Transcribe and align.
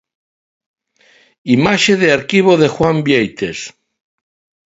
Imaxe 1.55 1.93
de 2.01 2.09
arquivo 2.17 2.53
de 2.61 2.67
Juan 2.75 2.97
Vieites. 3.05 3.59